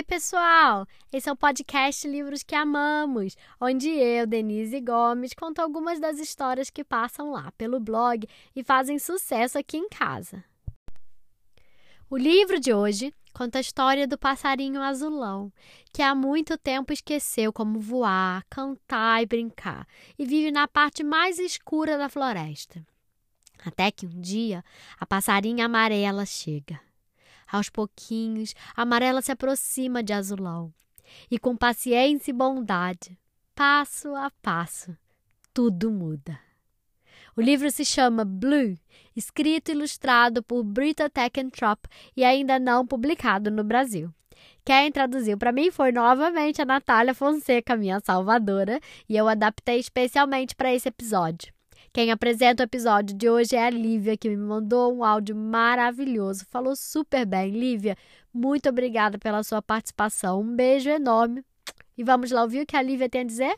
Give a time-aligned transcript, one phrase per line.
[0.00, 0.86] Oi, pessoal!
[1.12, 6.70] Esse é o podcast Livros que Amamos, onde eu, Denise Gomes, conto algumas das histórias
[6.70, 8.26] que passam lá pelo blog
[8.56, 10.42] e fazem sucesso aqui em casa.
[12.08, 15.52] O livro de hoje conta a história do passarinho azulão,
[15.92, 19.86] que há muito tempo esqueceu como voar, cantar e brincar,
[20.18, 22.82] e vive na parte mais escura da floresta.
[23.66, 24.64] Até que um dia
[24.98, 26.80] a passarinha amarela chega.
[27.50, 30.72] Aos pouquinhos, amarela se aproxima de azulão.
[31.30, 33.18] E com paciência e bondade,
[33.54, 34.96] passo a passo,
[35.52, 36.38] tudo muda.
[37.36, 38.78] O livro se chama Blue,
[39.16, 44.12] escrito e ilustrado por Brita Teckentrop e ainda não publicado no Brasil.
[44.64, 50.54] Quem traduziu para mim foi novamente a Natália Fonseca, minha salvadora, e eu adaptei especialmente
[50.54, 51.52] para esse episódio.
[51.92, 56.46] Quem apresenta o episódio de hoje é a Lívia, que me mandou um áudio maravilhoso.
[56.48, 57.50] Falou super bem.
[57.50, 57.96] Lívia,
[58.32, 60.40] muito obrigada pela sua participação.
[60.40, 61.44] Um beijo enorme.
[61.98, 63.56] E vamos lá ouvir o que a Lívia tem a dizer?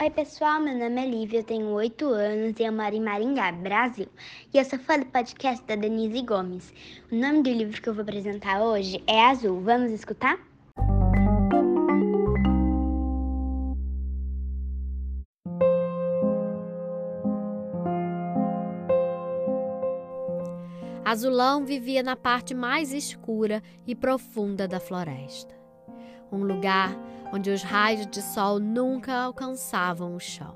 [0.00, 0.60] Oi, pessoal.
[0.60, 4.06] Meu nome é Lívia, eu tenho 8 anos e eu moro em Maringá, Brasil.
[4.54, 6.72] E eu sou fã do podcast da Denise Gomes.
[7.10, 9.60] O nome do livro que eu vou apresentar hoje é Azul.
[9.62, 10.38] Vamos escutar?
[21.08, 25.54] Azulão vivia na parte mais escura e profunda da floresta.
[26.30, 26.94] Um lugar
[27.32, 30.54] onde os raios de sol nunca alcançavam o chão.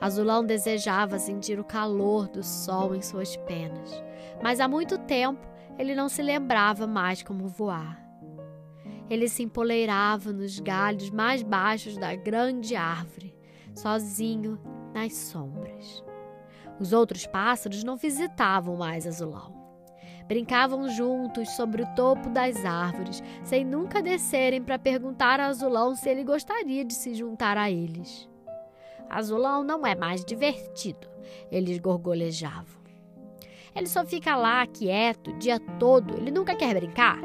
[0.00, 4.02] Azulão desejava sentir o calor do sol em suas penas,
[4.42, 5.46] mas há muito tempo
[5.78, 8.02] ele não se lembrava mais como voar.
[9.10, 13.36] Ele se empoleirava nos galhos mais baixos da grande árvore,
[13.74, 14.58] sozinho
[14.94, 16.02] nas sombras.
[16.78, 19.54] Os outros pássaros não visitavam mais Azulão.
[20.26, 26.08] Brincavam juntos sobre o topo das árvores, sem nunca descerem para perguntar a Azulão se
[26.08, 28.28] ele gostaria de se juntar a eles.
[29.08, 31.08] Azulão não é mais divertido,
[31.50, 32.76] eles gorgolejavam.
[33.74, 37.20] Ele só fica lá quieto o dia todo, ele nunca quer brincar.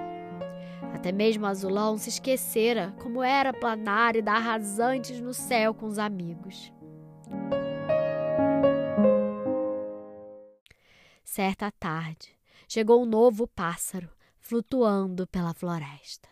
[0.93, 5.97] Até mesmo Azulão se esquecera como era planar e dar rasantes no céu com os
[5.97, 6.71] amigos.
[11.43, 12.37] Certa tarde,
[12.67, 14.07] chegou um novo pássaro
[14.37, 16.29] flutuando pela floresta.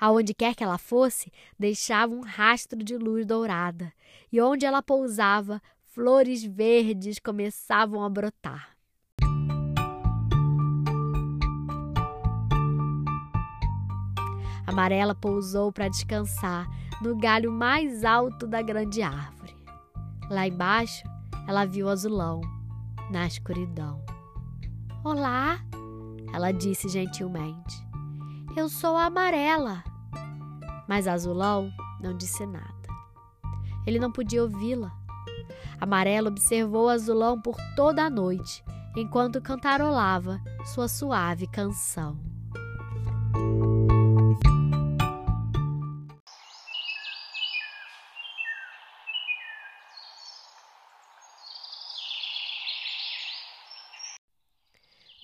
[0.00, 3.92] Aonde quer que ela fosse, deixava um rastro de luz dourada,
[4.32, 8.74] e onde ela pousava, flores verdes começavam a brotar.
[14.66, 16.66] Amarela pousou para descansar
[17.02, 19.54] no galho mais alto da grande árvore.
[20.30, 21.04] Lá embaixo,
[21.46, 22.40] ela viu o azulão
[23.10, 24.13] na escuridão.
[25.04, 25.60] Olá,
[26.32, 27.76] ela disse gentilmente.
[28.56, 29.84] Eu sou a amarela.
[30.88, 31.70] Mas Azulão
[32.00, 32.88] não disse nada.
[33.86, 34.90] Ele não podia ouvi-la.
[35.78, 38.64] Amarela observou Azulão por toda a noite,
[38.96, 42.18] enquanto cantarolava sua suave canção.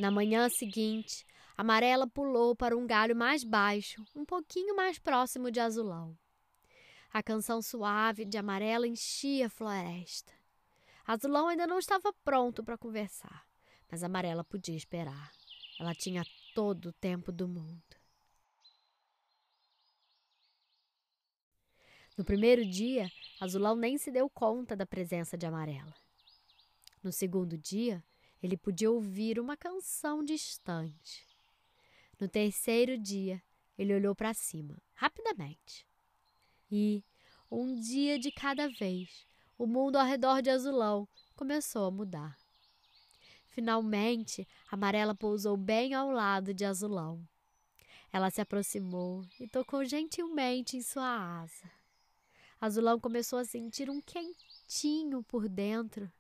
[0.01, 1.27] Na manhã seguinte,
[1.59, 6.17] Amarela pulou para um galho mais baixo, um pouquinho mais próximo de Azulão.
[7.13, 10.33] A canção suave de Amarela enchia a floresta.
[11.07, 13.47] Azulão ainda não estava pronto para conversar,
[13.91, 15.31] mas Amarela podia esperar.
[15.79, 16.25] Ela tinha
[16.55, 17.83] todo o tempo do mundo.
[22.17, 23.07] No primeiro dia,
[23.39, 25.95] Azulão nem se deu conta da presença de Amarela.
[27.03, 28.03] No segundo dia,
[28.43, 31.27] ele podia ouvir uma canção distante.
[32.19, 33.43] No terceiro dia,
[33.79, 35.87] ele olhou para cima, rapidamente.
[36.71, 37.05] E,
[37.51, 39.27] um dia de cada vez,
[39.59, 42.37] o mundo ao redor de Azulão começou a mudar.
[43.49, 47.27] Finalmente, Amarela pousou bem ao lado de Azulão.
[48.13, 51.71] Ela se aproximou e tocou gentilmente em sua asa.
[52.61, 56.11] Azulão começou a sentir um quentinho por dentro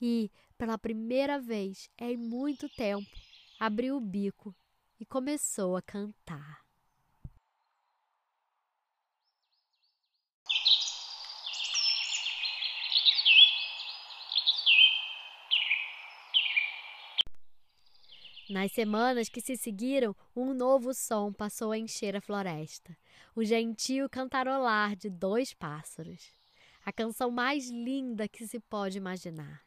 [0.00, 3.08] e, pela primeira vez em muito tempo,
[3.58, 4.54] abriu o bico
[4.98, 6.64] e começou a cantar.
[18.48, 22.96] Nas semanas que se seguiram, um novo som passou a encher a floresta.
[23.34, 26.30] O gentil cantarolar de dois pássaros.
[26.84, 29.65] A canção mais linda que se pode imaginar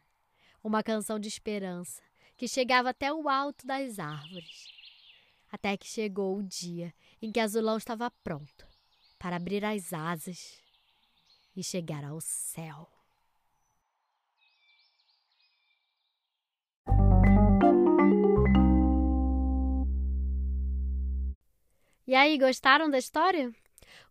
[0.62, 2.02] uma canção de esperança
[2.36, 4.78] que chegava até o alto das árvores.
[5.52, 8.66] até que chegou o dia em que Azulão estava pronto
[9.18, 10.62] para abrir as asas
[11.56, 12.88] e chegar ao céu.
[22.06, 23.54] E aí, gostaram da história?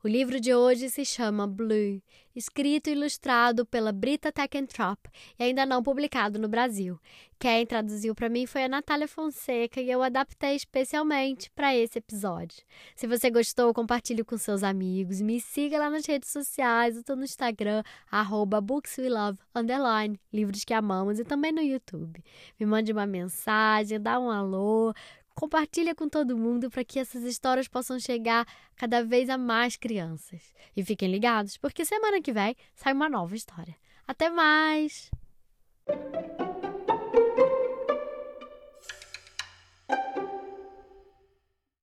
[0.03, 2.01] O livro de hoje se chama Blue,
[2.35, 4.97] escrito e ilustrado pela Brita Teckentrop
[5.37, 6.99] e ainda não publicado no Brasil.
[7.37, 12.63] Quem traduziu para mim foi a Natália Fonseca e eu adaptei especialmente para esse episódio.
[12.95, 17.15] Se você gostou, compartilhe com seus amigos, me siga lá nas redes sociais, eu estou
[17.15, 17.81] no Instagram,
[18.11, 18.61] arroba
[20.33, 22.21] livros que amamos, e também no YouTube.
[22.59, 24.93] Me mande uma mensagem, dá um alô,
[25.39, 28.45] Compartilha com todo mundo para que essas histórias possam chegar
[28.75, 30.53] cada vez a mais crianças.
[30.75, 33.73] E fiquem ligados, porque semana que vem sai uma nova história.
[34.05, 35.09] Até mais!